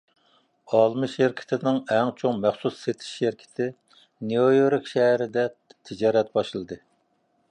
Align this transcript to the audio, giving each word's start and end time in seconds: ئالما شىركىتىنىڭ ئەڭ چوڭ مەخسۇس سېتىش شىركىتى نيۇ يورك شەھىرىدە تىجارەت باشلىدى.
ئالما 0.75 1.09
شىركىتىنىڭ 1.15 1.75
ئەڭ 1.95 2.09
چوڭ 2.21 2.39
مەخسۇس 2.45 2.79
سېتىش 2.87 3.11
شىركىتى 3.19 3.69
نيۇ 4.31 4.47
يورك 4.57 4.91
شەھىرىدە 4.95 5.47
تىجارەت 5.91 6.37
باشلىدى. 6.39 6.83